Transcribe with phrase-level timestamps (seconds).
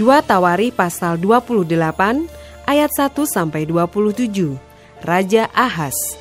[0.00, 1.76] Dua Tawari pasal 28
[2.64, 4.56] ayat 1 sampai 27.
[5.04, 6.16] Raja Ahas.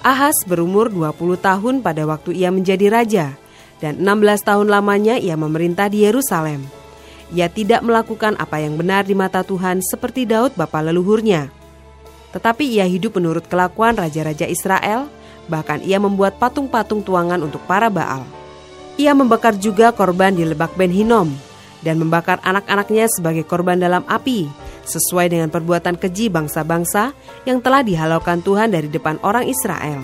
[0.00, 1.12] Ahas berumur 20
[1.44, 3.36] tahun pada waktu ia menjadi raja
[3.84, 6.64] dan 16 tahun lamanya ia memerintah di Yerusalem.
[7.36, 11.52] Ia tidak melakukan apa yang benar di mata Tuhan seperti Daud bapa leluhurnya.
[12.32, 15.04] Tetapi ia hidup menurut kelakuan raja-raja Israel,
[15.52, 18.24] bahkan ia membuat patung-patung tuangan untuk para Baal.
[18.96, 21.49] Ia membakar juga korban di lebak Ben Hinom,
[21.80, 24.48] dan membakar anak-anaknya sebagai korban dalam api,
[24.84, 27.12] sesuai dengan perbuatan keji bangsa-bangsa
[27.48, 30.00] yang telah dihalaukan Tuhan dari depan orang Israel.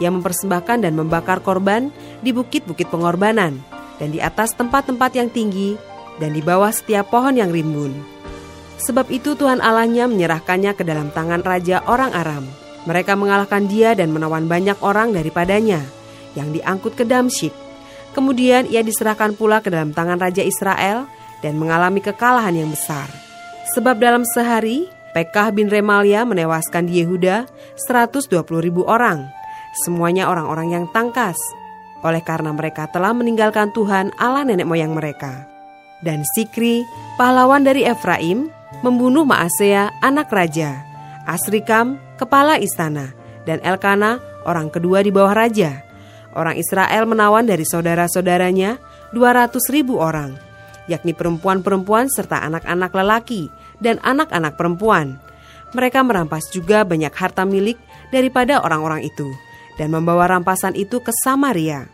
[0.00, 1.92] Ia mempersembahkan dan membakar korban
[2.24, 3.60] di bukit-bukit pengorbanan,
[4.00, 5.76] dan di atas tempat-tempat yang tinggi,
[6.16, 7.92] dan di bawah setiap pohon yang rimbun.
[8.82, 12.44] Sebab itu Tuhan Allahnya menyerahkannya ke dalam tangan Raja orang Aram.
[12.82, 15.86] Mereka mengalahkan dia dan menawan banyak orang daripadanya,
[16.34, 17.61] yang diangkut ke Damsyik
[18.12, 21.08] Kemudian ia diserahkan pula ke dalam tangan Raja Israel
[21.40, 23.08] dan mengalami kekalahan yang besar.
[23.72, 27.48] Sebab dalam sehari, Pekah bin Remalia menewaskan di Yehuda
[27.88, 28.28] 120
[28.60, 29.28] ribu orang.
[29.84, 31.36] Semuanya orang-orang yang tangkas,
[32.04, 35.48] oleh karena mereka telah meninggalkan Tuhan Allah nenek moyang mereka.
[36.04, 36.84] Dan Sikri,
[37.16, 38.50] pahlawan dari Efraim,
[38.84, 40.82] membunuh Maasea anak raja,
[41.24, 43.14] Asrikam, kepala istana,
[43.46, 45.80] dan Elkana, orang kedua di bawah raja,
[46.32, 48.80] Orang Israel menawan dari saudara-saudaranya
[49.12, 50.32] 200 ribu orang,
[50.88, 53.52] yakni perempuan-perempuan serta anak-anak lelaki
[53.84, 55.20] dan anak-anak perempuan.
[55.76, 57.76] Mereka merampas juga banyak harta milik
[58.08, 59.28] daripada orang-orang itu
[59.76, 61.88] dan membawa rampasan itu ke Samaria.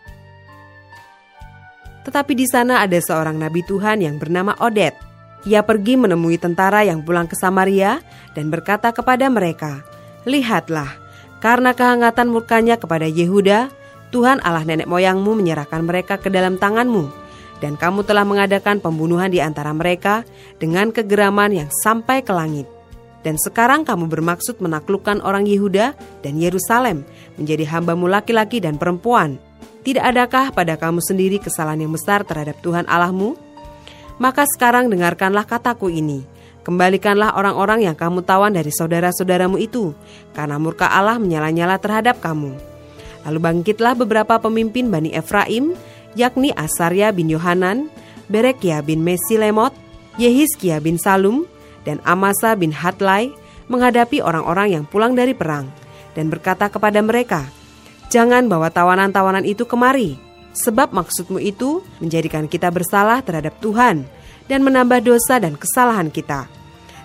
[2.07, 4.95] Tetapi di sana ada seorang nabi Tuhan yang bernama Odet.
[5.47, 8.03] Ia pergi menemui tentara yang pulang ke Samaria
[8.35, 9.83] dan berkata kepada mereka,
[10.27, 10.99] "Lihatlah,
[11.39, 13.71] karena kehangatan murkanya kepada Yehuda,
[14.09, 17.13] Tuhan Allah nenek moyangmu menyerahkan mereka ke dalam tanganmu,
[17.61, 20.25] dan kamu telah mengadakan pembunuhan di antara mereka
[20.57, 22.65] dengan kegeraman yang sampai ke langit.
[23.21, 25.93] Dan sekarang kamu bermaksud menaklukkan orang Yehuda
[26.23, 27.03] dan Yerusalem
[27.35, 29.37] menjadi hambamu laki-laki dan perempuan.
[29.83, 33.35] Tidak adakah pada kamu sendiri kesalahan yang besar terhadap Tuhan Allahmu?
[34.23, 36.23] Maka sekarang dengarkanlah kataku ini.
[36.63, 39.95] Kembalikanlah orang-orang yang kamu tawan dari saudara-saudaramu itu,
[40.31, 42.55] karena murka Allah menyala-nyala terhadap kamu
[43.27, 45.75] Lalu bangkitlah beberapa pemimpin Bani Efraim,
[46.15, 47.91] yakni Asarya bin Yohanan,
[48.31, 49.75] Berekia bin Mesilemot,
[50.15, 51.43] Yehiskia bin Salum,
[51.83, 53.31] dan Amasa bin Hatlai
[53.69, 55.69] menghadapi orang-orang yang pulang dari perang
[56.17, 57.47] dan berkata kepada mereka,
[58.09, 60.17] Jangan bawa tawanan-tawanan itu kemari,
[60.57, 64.09] sebab maksudmu itu menjadikan kita bersalah terhadap Tuhan
[64.49, 66.49] dan menambah dosa dan kesalahan kita.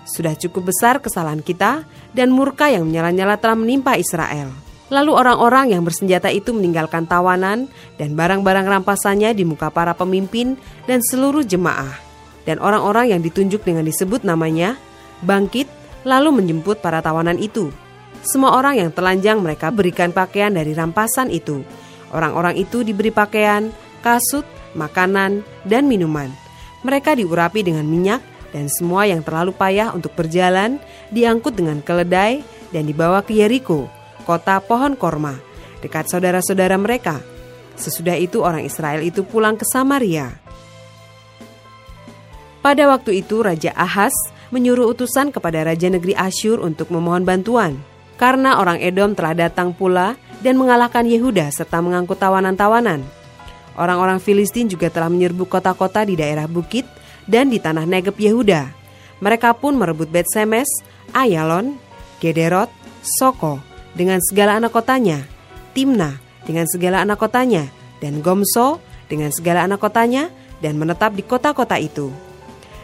[0.09, 1.85] Sudah cukup besar kesalahan kita
[2.17, 4.64] dan murka yang menyala-nyala telah menimpa Israel.
[4.93, 7.65] Lalu orang-orang yang bersenjata itu meninggalkan tawanan
[7.97, 11.97] dan barang-barang rampasannya di muka para pemimpin dan seluruh jemaah.
[12.45, 14.77] Dan orang-orang yang ditunjuk dengan disebut namanya
[15.25, 15.65] bangkit
[16.05, 17.73] lalu menjemput para tawanan itu.
[18.21, 21.65] Semua orang yang telanjang mereka berikan pakaian dari rampasan itu.
[22.13, 23.73] Orang-orang itu diberi pakaian,
[24.05, 24.45] kasut,
[24.77, 26.29] makanan, dan minuman.
[26.85, 28.21] Mereka diurapi dengan minyak
[28.53, 30.77] dan semua yang terlalu payah untuk berjalan
[31.09, 35.35] diangkut dengan keledai dan dibawa ke Yeriko kota pohon korma,
[35.83, 37.19] dekat saudara-saudara mereka.
[37.75, 40.39] Sesudah itu orang Israel itu pulang ke Samaria.
[42.63, 44.15] Pada waktu itu Raja Ahas
[44.49, 47.77] menyuruh utusan kepada Raja Negeri Asyur untuk memohon bantuan.
[48.15, 53.03] Karena orang Edom telah datang pula dan mengalahkan Yehuda serta mengangkut tawanan-tawanan.
[53.75, 56.87] Orang-orang Filistin juga telah menyerbu kota-kota di daerah bukit
[57.27, 58.71] dan di tanah Negeb Yehuda.
[59.19, 60.67] Mereka pun merebut Bet Semes,
[61.11, 61.75] Ayalon,
[62.23, 62.71] Gederot,
[63.03, 63.59] Soko,
[63.95, 65.23] dengan segala anak kotanya,
[65.71, 67.67] Timna dengan segala anak kotanya,
[67.99, 70.29] dan Gomso dengan segala anak kotanya,
[70.61, 72.13] dan menetap di kota-kota itu.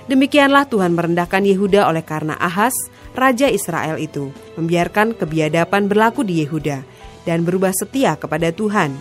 [0.09, 2.73] Demikianlah Tuhan merendahkan Yehuda oleh karena Ahas,
[3.13, 6.83] Raja Israel itu, membiarkan kebiadaban berlaku di Yehuda,
[7.23, 8.91] dan berubah setia kepada Tuhan.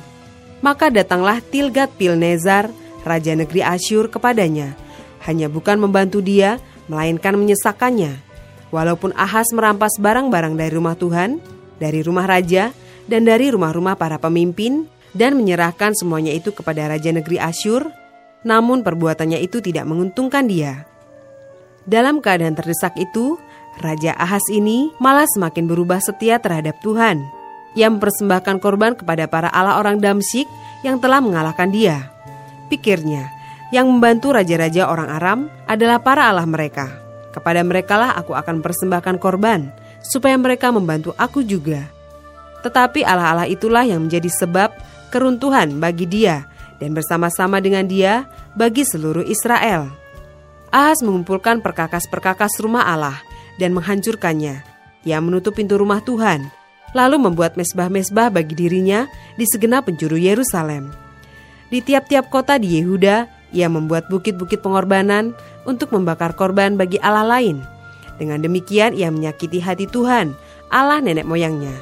[0.60, 2.68] Maka datanglah Tilgat Pilnezar,
[3.00, 4.76] Raja Negeri Asyur kepadanya,
[5.24, 8.20] hanya bukan membantu dia, melainkan menyesakannya.
[8.68, 11.40] Walaupun Ahas merampas barang-barang dari rumah Tuhan,
[11.82, 12.70] dari rumah raja
[13.08, 14.86] dan dari rumah-rumah para pemimpin
[15.16, 17.90] dan menyerahkan semuanya itu kepada raja negeri Asyur,
[18.46, 20.86] namun perbuatannya itu tidak menguntungkan dia.
[21.88, 23.40] Dalam keadaan terdesak itu,
[23.80, 27.24] Raja Ahas ini malah semakin berubah setia terhadap Tuhan.
[27.74, 30.46] Ia mempersembahkan korban kepada para Allah orang Damsyik
[30.84, 32.12] yang telah mengalahkan dia.
[32.68, 33.30] Pikirnya,
[33.70, 35.40] yang membantu raja-raja orang Aram
[35.70, 36.90] adalah para Allah mereka.
[37.30, 39.70] Kepada merekalah aku akan persembahkan korban,
[40.04, 41.88] supaya mereka membantu aku juga.
[42.60, 44.72] Tetapi Allah-Allah itulah yang menjadi sebab
[45.08, 46.44] keruntuhan bagi dia
[46.80, 49.88] dan bersama-sama dengan dia bagi seluruh Israel.
[50.70, 53.18] Ahas mengumpulkan perkakas-perkakas rumah Allah
[53.58, 54.62] dan menghancurkannya.
[55.02, 56.46] Ia menutup pintu rumah Tuhan,
[56.92, 60.92] lalu membuat mesbah-mesbah bagi dirinya di segenap penjuru Yerusalem.
[61.70, 65.34] Di tiap-tiap kota di Yehuda, ia membuat bukit-bukit pengorbanan
[65.66, 67.79] untuk membakar korban bagi Allah lain.
[68.20, 70.36] Dengan demikian ia menyakiti hati Tuhan,
[70.68, 71.72] Allah nenek moyangnya.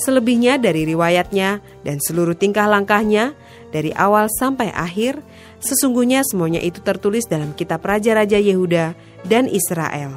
[0.00, 3.36] Selebihnya dari riwayatnya dan seluruh tingkah langkahnya,
[3.72, 5.20] dari awal sampai akhir,
[5.60, 8.96] sesungguhnya semuanya itu tertulis dalam kitab Raja-Raja Yehuda
[9.28, 10.16] dan Israel.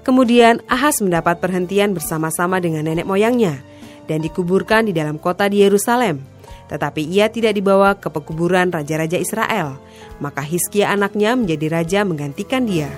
[0.00, 3.60] Kemudian Ahas mendapat perhentian bersama-sama dengan nenek moyangnya
[4.06, 6.22] dan dikuburkan di dalam kota di Yerusalem.
[6.70, 9.78] Tetapi ia tidak dibawa ke pekuburan raja-raja Israel.
[10.22, 12.90] Maka Hizkia anaknya menjadi raja menggantikan dia.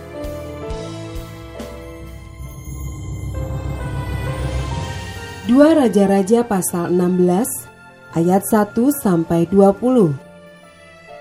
[5.48, 7.48] Dua Raja-Raja pasal 16
[8.12, 8.68] ayat 1
[9.00, 10.12] sampai 20.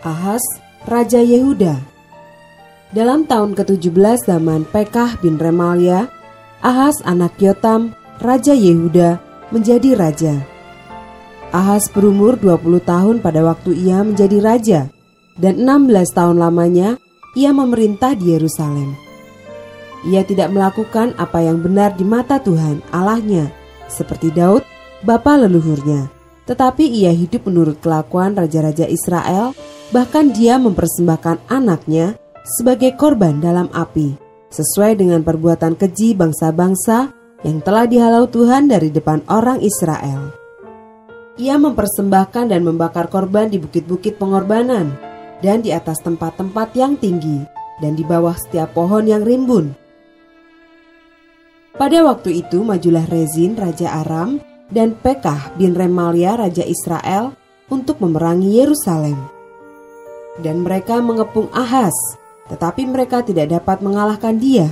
[0.04, 0.44] Ahas,
[0.84, 1.80] Raja Yehuda.
[2.92, 6.12] Dalam tahun ke-17 zaman Pekah bin Remalia,
[6.60, 9.24] Ahas anak Yotam, Raja Yehuda,
[9.56, 10.44] menjadi raja.
[11.56, 14.82] Ahas berumur 20 tahun pada waktu ia menjadi raja,
[15.40, 17.00] dan 16 tahun lamanya
[17.32, 18.92] ia memerintah di Yerusalem.
[20.04, 23.57] Ia tidak melakukan apa yang benar di mata Tuhan Allahnya,
[23.90, 24.64] seperti Daud,
[25.04, 26.12] bapa leluhurnya.
[26.48, 29.52] Tetapi ia hidup menurut kelakuan raja-raja Israel,
[29.92, 32.16] bahkan dia mempersembahkan anaknya
[32.48, 34.16] sebagai korban dalam api,
[34.48, 37.12] sesuai dengan perbuatan keji bangsa-bangsa
[37.44, 40.32] yang telah dihalau Tuhan dari depan orang Israel.
[41.38, 44.96] Ia mempersembahkan dan membakar korban di bukit-bukit pengorbanan
[45.44, 47.46] dan di atas tempat-tempat yang tinggi
[47.78, 49.87] dan di bawah setiap pohon yang rimbun
[51.78, 57.38] pada waktu itu majulah Rezin Raja Aram dan Pekah bin Remalia Raja Israel
[57.70, 59.16] untuk memerangi Yerusalem.
[60.42, 61.94] Dan mereka mengepung Ahaz,
[62.50, 64.70] tetapi mereka tidak dapat mengalahkan dia.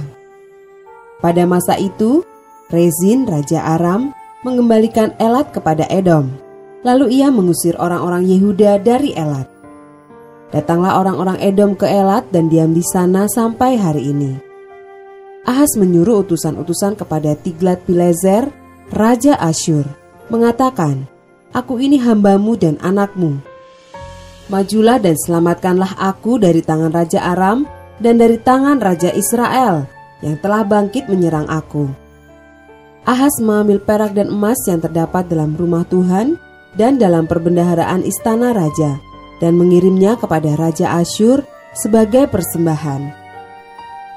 [1.23, 2.21] Pada masa itu,
[2.69, 4.13] Rezin Raja Aram
[4.45, 6.29] mengembalikan Elat kepada Edom.
[6.85, 9.49] Lalu ia mengusir orang-orang Yehuda dari Elat.
[10.53, 14.54] Datanglah orang-orang Edom ke Elat dan diam di sana sampai hari ini.
[15.45, 18.49] Ahas menyuruh utusan-utusan kepada Tiglat Pileser,
[18.89, 19.85] Raja Asyur,
[20.33, 21.05] mengatakan,
[21.53, 23.37] Aku ini hambamu dan anakmu.
[24.49, 27.69] Majulah dan selamatkanlah aku dari tangan Raja Aram
[28.01, 29.85] dan dari tangan Raja Israel
[30.25, 31.93] yang telah bangkit menyerang aku.
[33.05, 36.41] Ahas mengambil perak dan emas yang terdapat dalam rumah Tuhan
[36.73, 38.97] dan dalam perbendaharaan istana raja
[39.37, 41.45] dan mengirimnya kepada Raja Asyur
[41.77, 43.24] sebagai persembahan.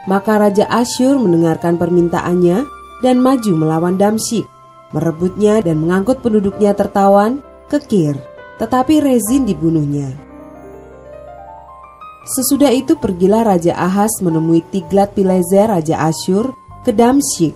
[0.09, 2.65] Maka Raja Asyur mendengarkan permintaannya
[3.05, 4.49] dan maju melawan Damsyik,
[4.97, 8.17] merebutnya dan mengangkut penduduknya tertawan ke Kir,
[8.57, 10.17] tetapi Rezin dibunuhnya.
[12.25, 17.53] Sesudah itu pergilah Raja Ahas menemui Tiglat Pileser Raja Asyur ke Damsyik.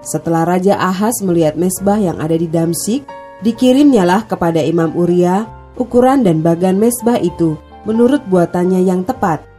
[0.00, 3.04] Setelah Raja Ahas melihat mesbah yang ada di Damsyik,
[3.44, 5.44] dikirimnyalah kepada Imam Uria
[5.76, 9.53] ukuran dan bagan mesbah itu menurut buatannya yang tepat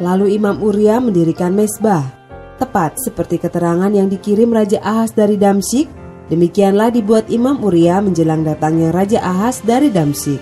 [0.00, 2.08] Lalu Imam Uria mendirikan mesbah,
[2.56, 5.90] tepat seperti keterangan yang dikirim Raja Ahas dari Damsyik.
[6.32, 10.40] Demikianlah dibuat Imam Uria menjelang datangnya Raja Ahas dari Damsyik.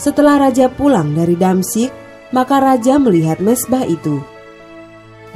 [0.00, 1.92] Setelah raja pulang dari Damsyik,
[2.32, 4.24] maka raja melihat mesbah itu.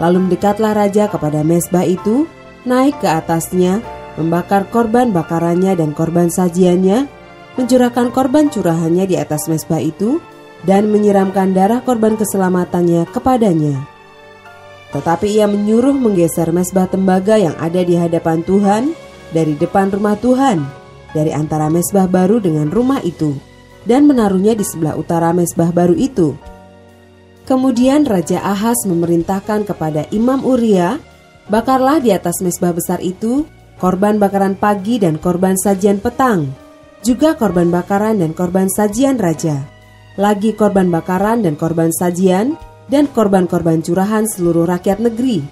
[0.01, 2.25] Lalu mendekatlah raja kepada mesbah itu,
[2.65, 3.85] naik ke atasnya,
[4.17, 7.05] membakar korban bakarannya dan korban sajiannya,
[7.61, 10.19] mencurahkan korban curahannya di atas mesbah itu,
[10.65, 13.85] dan menyiramkan darah korban keselamatannya kepadanya.
[14.93, 18.83] Tetapi ia menyuruh menggeser mesbah tembaga yang ada di hadapan Tuhan
[19.35, 20.65] dari depan rumah Tuhan,
[21.13, 23.37] dari antara mesbah baru dengan rumah itu,
[23.85, 26.39] dan menaruhnya di sebelah utara mesbah baru itu.
[27.45, 30.97] Kemudian Raja Ahas memerintahkan kepada Imam Uria,
[31.53, 33.45] bakarlah di atas mesbah besar itu
[33.77, 36.49] korban bakaran pagi dan korban sajian petang,
[37.05, 39.74] juga korban bakaran dan korban sajian raja
[40.15, 42.55] lagi korban bakaran dan korban sajian,
[42.87, 45.43] dan korban-korban curahan seluruh rakyat negeri.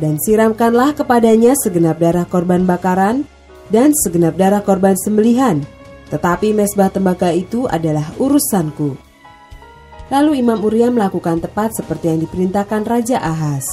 [0.00, 3.28] dan siramkanlah kepadanya segenap darah korban bakaran
[3.68, 5.60] dan segenap darah korban sembelihan,
[6.08, 8.96] tetapi mesbah tembaga itu adalah urusanku.
[10.12, 13.64] Lalu Imam Uria melakukan tepat seperti yang diperintahkan Raja Ahaz.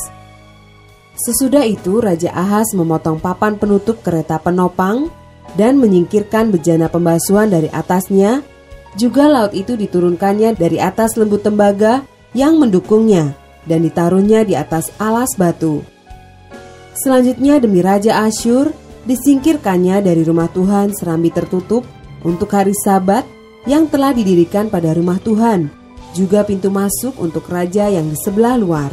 [1.20, 5.12] Sesudah itu Raja Ahaz memotong papan penutup kereta penopang
[5.60, 8.40] dan menyingkirkan bejana pembasuhan dari atasnya.
[8.98, 12.02] Juga laut itu diturunkannya dari atas lembut tembaga
[12.34, 13.38] yang mendukungnya
[13.70, 15.86] dan ditaruhnya di atas alas batu.
[16.98, 18.74] Selanjutnya demi Raja Asyur
[19.06, 21.86] disingkirkannya dari rumah Tuhan serambi tertutup
[22.26, 23.24] untuk hari sabat
[23.64, 25.72] yang telah didirikan pada rumah Tuhan,
[26.18, 28.92] juga pintu masuk untuk raja yang di sebelah luar.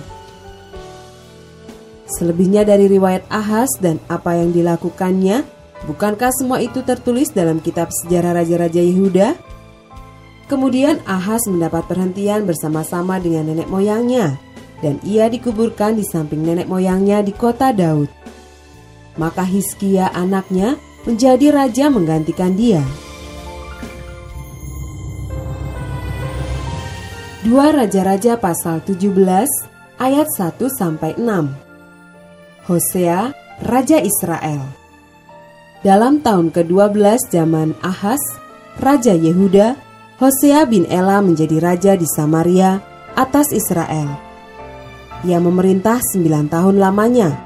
[2.06, 5.42] Selebihnya dari riwayat Ahas dan apa yang dilakukannya,
[5.90, 9.34] bukankah semua itu tertulis dalam kitab sejarah Raja-Raja Yehuda?
[10.46, 14.38] Kemudian Ahas mendapat perhentian bersama-sama dengan nenek moyangnya,
[14.78, 18.06] dan ia dikuburkan di samping nenek moyangnya di kota Daud.
[19.18, 22.82] Maka Hiskia anaknya menjadi raja menggantikan dia.
[27.46, 29.14] Dua Raja-Raja pasal 17
[30.02, 32.66] ayat 1 sampai 6.
[32.66, 33.30] Hosea,
[33.62, 34.66] Raja Israel.
[35.86, 38.18] Dalam tahun ke-12 zaman Ahas,
[38.82, 39.78] Raja Yehuda,
[40.16, 42.80] Hosea bin Ela menjadi raja di Samaria
[43.12, 44.08] atas Israel.
[45.28, 47.36] Ia memerintah sembilan tahun lamanya.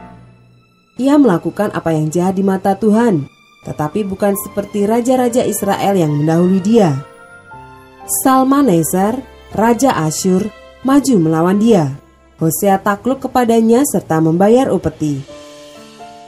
[0.95, 3.27] Ia melakukan apa yang jahat di mata Tuhan,
[3.67, 6.95] tetapi bukan seperti raja-raja Israel yang mendahului dia.
[8.23, 9.19] Salmaneser,
[9.51, 10.47] Raja Asyur,
[10.87, 11.99] maju melawan dia.
[12.39, 15.19] Hosea takluk kepadanya serta membayar upeti.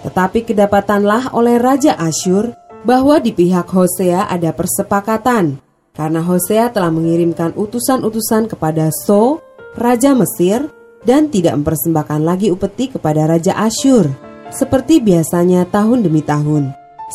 [0.03, 2.51] Tetapi kedapatanlah oleh Raja Asyur
[2.83, 5.62] bahwa di pihak Hosea ada persepakatan,
[5.93, 9.45] karena Hosea telah mengirimkan utusan-utusan kepada So,
[9.77, 10.69] Raja Mesir,
[11.03, 14.07] dan tidak mempersembahkan lagi upeti kepada Raja Asyur
[14.55, 16.71] seperti biasanya tahun demi tahun.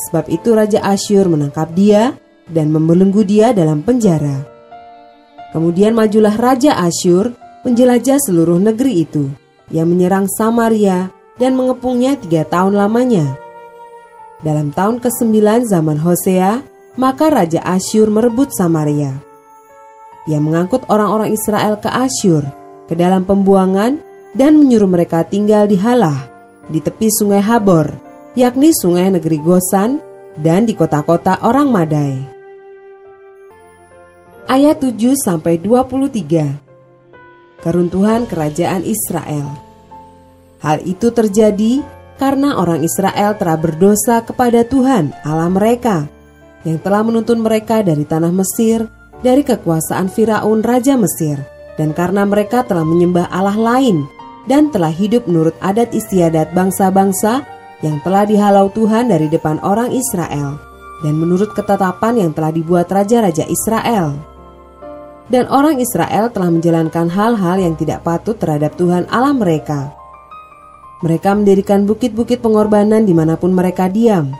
[0.07, 2.13] Sebab itu Raja Asyur menangkap dia
[2.45, 4.45] dan membelenggu dia dalam penjara.
[5.55, 7.33] Kemudian majulah Raja Asyur
[7.65, 9.31] menjelajah seluruh negeri itu.
[9.73, 13.35] Ia menyerang Samaria dan mengepungnya tiga tahun lamanya.
[14.45, 16.61] Dalam tahun ke-9 zaman Hosea,
[16.97, 19.13] maka Raja Asyur merebut Samaria.
[20.27, 22.43] Ia mengangkut orang-orang Israel ke Asyur
[22.89, 24.01] ke dalam pembuangan
[24.35, 26.27] dan menyuruh mereka tinggal di Halah,
[26.67, 27.95] di tepi sungai Habor,
[28.35, 30.03] yakni sungai negeri Gosan,
[30.35, 32.13] dan di kota-kota orang Madai.
[34.47, 35.65] Ayat 7-23
[37.59, 39.47] Keruntuhan Kerajaan Israel
[40.63, 41.83] Hal itu terjadi
[42.17, 46.09] karena orang Israel telah berdosa kepada Tuhan Allah mereka,
[46.67, 48.91] yang telah menuntun mereka dari tanah Mesir,
[49.23, 51.39] dari kekuasaan Firaun Raja Mesir,
[51.79, 54.03] dan karena mereka telah menyembah Allah lain
[54.51, 57.47] dan telah hidup menurut adat istiadat bangsa-bangsa
[57.79, 60.59] yang telah dihalau Tuhan dari depan orang Israel
[61.05, 64.17] dan menurut ketetapan yang telah dibuat raja-raja Israel.
[65.27, 69.91] Dan orang Israel telah menjalankan hal-hal yang tidak patut terhadap Tuhan Allah mereka.
[71.03, 74.31] Mereka mendirikan bukit-bukit pengorbanan di mana pun mereka diam,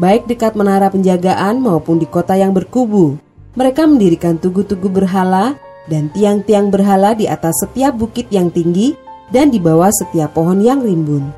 [0.00, 3.20] baik dekat menara penjagaan maupun di kota yang berkubu.
[3.52, 5.60] Mereka mendirikan tugu-tugu berhala
[5.92, 8.96] dan tiang-tiang berhala di atas setiap bukit yang tinggi
[9.28, 11.28] dan di bawah setiap pohon yang rimbun.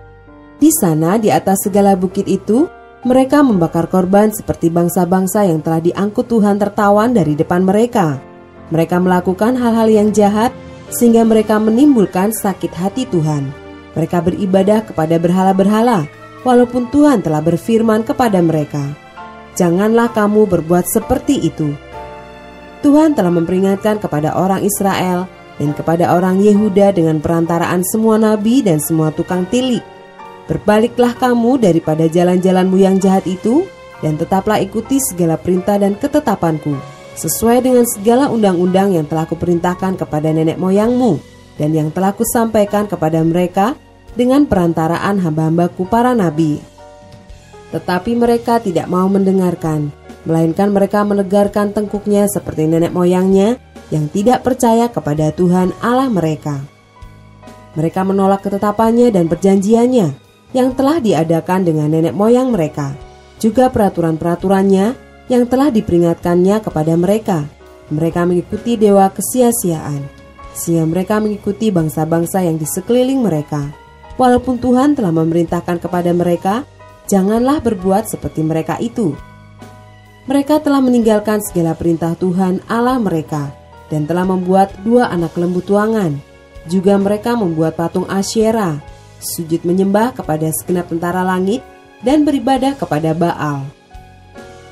[0.62, 2.70] Di sana, di atas segala bukit itu,
[3.02, 8.22] mereka membakar korban seperti bangsa-bangsa yang telah diangkut Tuhan tertawan dari depan mereka.
[8.70, 10.54] Mereka melakukan hal-hal yang jahat
[10.86, 13.50] sehingga mereka menimbulkan sakit hati Tuhan.
[13.98, 16.06] Mereka beribadah kepada berhala-berhala,
[16.42, 18.82] walaupun Tuhan telah berfirman kepada mereka,
[19.58, 21.74] "Janganlah kamu berbuat seperti itu."
[22.82, 28.82] Tuhan telah memperingatkan kepada orang Israel dan kepada orang Yehuda dengan perantaraan semua nabi dan
[28.82, 29.82] semua tukang tilik.
[30.50, 33.62] Berbaliklah kamu daripada jalan-jalanmu yang jahat itu
[34.02, 36.74] dan tetaplah ikuti segala perintah dan ketetapanku
[37.14, 41.20] sesuai dengan segala undang-undang yang telah kuperintahkan kepada nenek moyangmu
[41.60, 43.76] dan yang telah kusampaikan kepada mereka
[44.18, 46.60] dengan perantaraan hamba-hambaku para nabi.
[47.72, 53.58] Tetapi mereka tidak mau mendengarkan melainkan mereka menegarkan tengkuknya seperti nenek moyangnya
[53.90, 56.62] yang tidak percaya kepada Tuhan Allah mereka.
[57.72, 60.08] Mereka menolak ketetapannya dan perjanjiannya
[60.52, 62.92] yang telah diadakan dengan nenek moyang mereka,
[63.40, 64.86] juga peraturan-peraturannya
[65.32, 67.38] yang telah diperingatkannya kepada mereka.
[67.88, 70.04] Mereka mengikuti dewa kesia-siaan,
[70.52, 73.81] sehingga mereka mengikuti bangsa-bangsa yang di sekeliling mereka.
[74.22, 76.62] Walaupun Tuhan telah memerintahkan kepada mereka,
[77.10, 79.18] janganlah berbuat seperti mereka itu
[80.22, 83.50] mereka telah meninggalkan segala perintah Tuhan Allah mereka
[83.90, 86.14] dan telah membuat dua anak lembu tuangan.
[86.70, 88.78] Juga mereka membuat patung Asyera,
[89.18, 91.58] sujud menyembah kepada segenap tentara langit,
[92.06, 93.66] dan beribadah kepada Baal.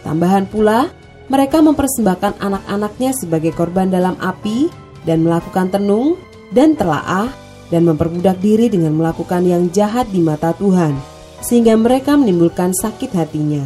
[0.07, 0.87] Tambahan pula,
[1.26, 4.71] mereka mempersembahkan anak-anaknya sebagai korban dalam api
[5.02, 6.14] dan melakukan tenung
[6.54, 7.26] dan telaah
[7.71, 10.99] dan memperbudak diri dengan melakukan yang jahat di mata Tuhan,
[11.41, 13.65] sehingga mereka menimbulkan sakit hatinya.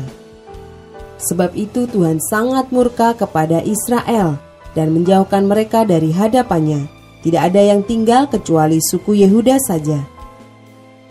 [1.24, 4.36] Sebab itu Tuhan sangat murka kepada Israel
[4.76, 6.86] dan menjauhkan mereka dari hadapannya.
[7.24, 10.04] Tidak ada yang tinggal kecuali suku Yehuda saja.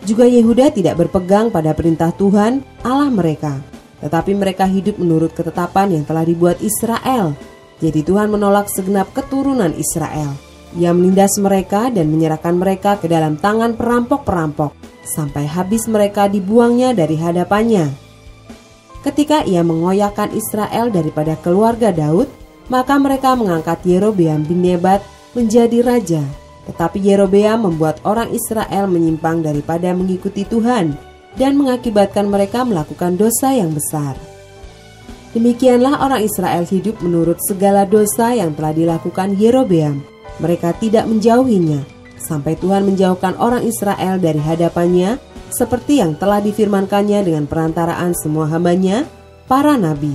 [0.06, 3.58] Juga Yehuda tidak berpegang pada perintah Tuhan Allah mereka,
[3.98, 7.34] tetapi mereka hidup menurut ketetapan yang telah dibuat Israel.
[7.82, 10.53] Jadi Tuhan menolak segenap keturunan Israel.
[10.74, 14.74] Ia menindas mereka dan menyerahkan mereka ke dalam tangan perampok-perampok
[15.06, 17.92] sampai habis mereka dibuangnya dari hadapannya.
[19.04, 22.26] Ketika ia mengoyakkan Israel daripada keluarga Daud,
[22.72, 25.04] maka mereka mengangkat Yerobeam bin Nebat
[25.36, 26.24] menjadi raja.
[26.64, 30.96] Tetapi Yerobeam membuat orang Israel menyimpang daripada mengikuti Tuhan
[31.36, 34.16] dan mengakibatkan mereka melakukan dosa yang besar.
[35.36, 40.13] Demikianlah orang Israel hidup menurut segala dosa yang telah dilakukan Yerobeam.
[40.42, 41.84] Mereka tidak menjauhinya,
[42.18, 45.22] sampai Tuhan menjauhkan orang Israel dari hadapannya,
[45.54, 49.06] seperti yang telah difirmankannya dengan perantaraan semua hambanya,
[49.46, 50.10] para nabi.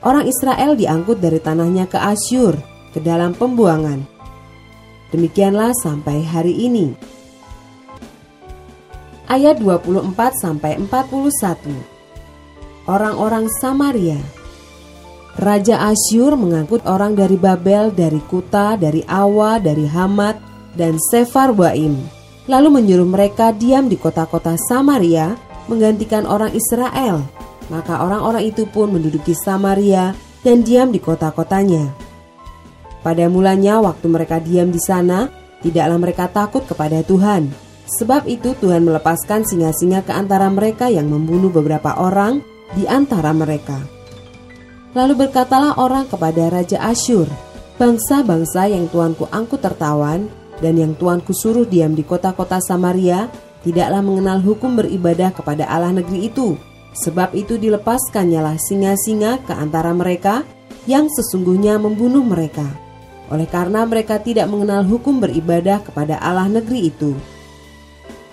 [0.00, 2.56] Orang Israel diangkut dari tanahnya ke Asyur,
[2.94, 4.06] ke dalam pembuangan.
[5.10, 6.94] Demikianlah sampai hari ini.
[9.26, 11.70] Ayat 24 sampai 41.
[12.86, 14.39] Orang-orang Samaria.
[15.38, 20.36] Raja Asyur mengangkut orang dari Babel, dari Kuta, dari Awa, dari Hamat,
[20.74, 21.94] dan Sefar Waim.
[22.50, 25.38] Lalu menyuruh mereka diam di kota-kota Samaria
[25.70, 27.22] menggantikan orang Israel.
[27.70, 31.94] Maka orang-orang itu pun menduduki Samaria dan diam di kota-kotanya.
[33.06, 35.30] Pada mulanya waktu mereka diam di sana,
[35.62, 37.48] tidaklah mereka takut kepada Tuhan.
[38.02, 42.42] Sebab itu Tuhan melepaskan singa-singa ke antara mereka yang membunuh beberapa orang
[42.74, 43.99] di antara mereka.
[44.92, 47.30] Lalu berkatalah orang kepada Raja Asyur,
[47.80, 50.28] Bangsa-bangsa yang Tuanku angkut tertawan
[50.60, 53.32] dan yang Tuanku suruh diam di kota-kota Samaria
[53.64, 56.60] tidaklah mengenal hukum beribadah kepada Allah negeri itu.
[56.92, 60.44] Sebab itu dilepaskannyalah singa-singa ke antara mereka
[60.84, 62.68] yang sesungguhnya membunuh mereka
[63.32, 67.16] oleh karena mereka tidak mengenal hukum beribadah kepada Allah negeri itu.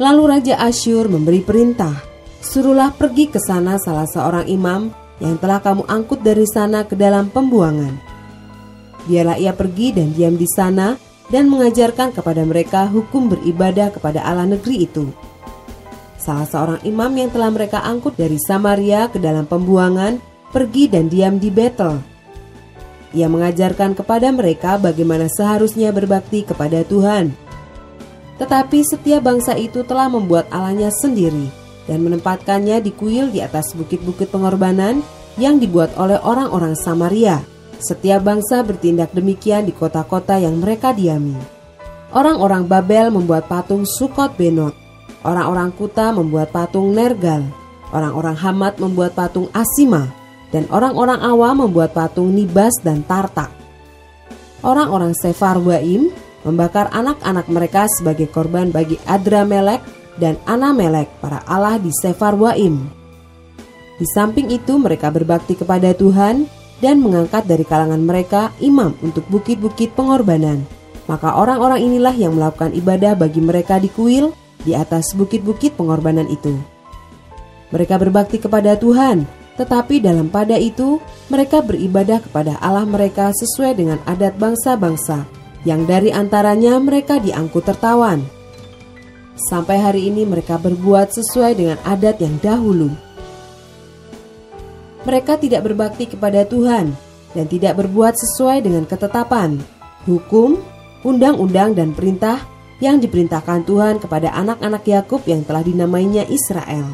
[0.02, 1.96] Lalu Raja Asyur memberi perintah,
[2.44, 7.30] suruhlah pergi ke sana salah seorang imam yang telah kamu angkut dari sana ke dalam
[7.34, 7.96] pembuangan.
[9.08, 11.00] Biarlah ia pergi dan diam di sana
[11.32, 15.10] dan mengajarkan kepada mereka hukum beribadah kepada Allah negeri itu.
[16.20, 20.20] Salah seorang imam yang telah mereka angkut dari Samaria ke dalam pembuangan
[20.52, 22.18] pergi dan diam di Betel
[23.16, 27.32] ia mengajarkan kepada mereka bagaimana seharusnya berbakti kepada Tuhan.
[28.38, 34.30] Tetapi setiap bangsa itu telah membuat alanya sendiri dan menempatkannya di kuil di atas bukit-bukit
[34.30, 35.02] pengorbanan
[35.40, 37.42] yang dibuat oleh orang-orang Samaria.
[37.80, 41.38] Setiap bangsa bertindak demikian di kota-kota yang mereka diami.
[42.12, 44.74] Orang-orang Babel membuat patung Sukot Benot.
[45.22, 47.46] Orang-orang Kuta membuat patung Nergal.
[47.94, 50.12] Orang-orang Hamat membuat patung Asima
[50.52, 53.52] dan orang-orang awam membuat patung Nibas dan Tartak.
[54.64, 56.10] Orang-orang Sefar Waim
[56.48, 59.84] membakar anak-anak mereka sebagai korban bagi Adramelek
[60.18, 62.90] dan Anamelek para Allah di Sefar Waim.
[63.98, 66.46] Di samping itu mereka berbakti kepada Tuhan
[66.78, 70.62] dan mengangkat dari kalangan mereka imam untuk bukit-bukit pengorbanan.
[71.10, 76.54] Maka orang-orang inilah yang melakukan ibadah bagi mereka di kuil di atas bukit-bukit pengorbanan itu.
[77.74, 79.26] Mereka berbakti kepada Tuhan
[79.58, 81.02] tetapi dalam pada itu,
[81.34, 85.26] mereka beribadah kepada Allah mereka sesuai dengan adat bangsa-bangsa,
[85.66, 88.22] yang dari antaranya mereka diangkut tertawan.
[89.38, 92.90] Sampai hari ini mereka berbuat sesuai dengan adat yang dahulu.
[95.06, 96.90] Mereka tidak berbakti kepada Tuhan
[97.38, 99.62] dan tidak berbuat sesuai dengan ketetapan,
[100.10, 100.58] hukum,
[101.06, 102.42] undang-undang dan perintah
[102.82, 106.90] yang diperintahkan Tuhan kepada anak-anak Yakub yang telah dinamainya Israel.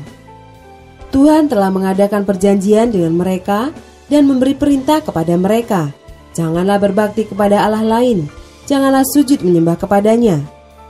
[1.16, 3.72] Tuhan telah mengadakan perjanjian dengan mereka
[4.12, 5.96] dan memberi perintah kepada mereka.
[6.36, 8.28] Janganlah berbakti kepada Allah lain,
[8.66, 10.42] janganlah sujud menyembah kepadanya,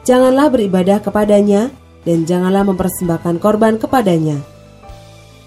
[0.04, 1.72] janganlah beribadah kepadanya,
[2.04, 4.40] dan janganlah mempersembahkan korban kepadanya.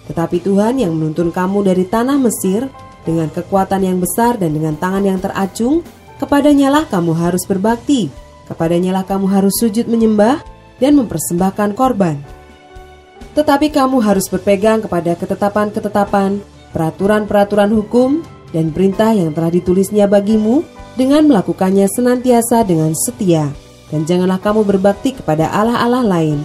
[0.08, 2.68] Tetapi Tuhan yang menuntun kamu dari tanah Mesir
[3.04, 5.84] dengan kekuatan yang besar dan dengan tangan yang teracung,
[6.16, 8.08] kepadanya lah kamu harus berbakti,
[8.48, 10.40] kepadanya lah kamu harus sujud menyembah
[10.80, 12.16] dan mempersembahkan korban.
[13.36, 16.40] Tetapi kamu harus berpegang kepada ketetapan-ketetapan,
[16.72, 20.64] peraturan-peraturan hukum, dan perintah yang telah ditulisnya bagimu
[20.96, 23.65] dengan melakukannya senantiasa dengan setia.
[23.96, 26.44] Dan janganlah kamu berbakti kepada Allah-Allah lain.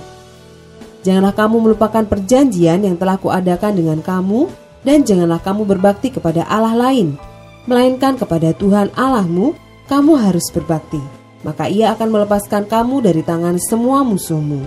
[1.03, 4.47] Janganlah kamu melupakan perjanjian yang telah kuadakan dengan kamu,
[4.87, 7.19] dan janganlah kamu berbakti kepada Allah lain,
[7.67, 9.51] melainkan kepada Tuhan Allahmu,
[9.91, 11.03] kamu harus berbakti.
[11.43, 14.63] Maka ia akan melepaskan kamu dari tangan semua musuhmu.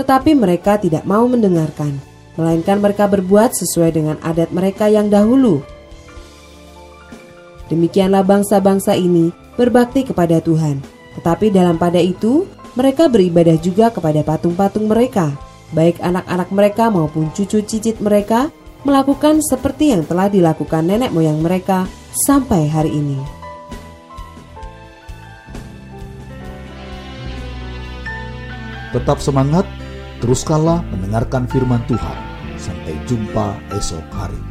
[0.00, 2.00] Tetapi mereka tidak mau mendengarkan,
[2.40, 5.60] melainkan mereka berbuat sesuai dengan adat mereka yang dahulu.
[7.68, 10.80] Demikianlah bangsa-bangsa ini berbakti kepada Tuhan,
[11.18, 12.46] tetapi dalam pada itu
[12.78, 15.34] mereka beribadah juga kepada patung-patung mereka,
[15.74, 18.54] baik anak-anak mereka maupun cucu cicit mereka
[18.86, 23.18] melakukan seperti yang telah dilakukan nenek moyang mereka sampai hari ini.
[28.94, 29.68] Tetap semangat,
[30.24, 32.18] teruskanlah mendengarkan firman Tuhan.
[32.56, 34.47] Sampai jumpa esok hari.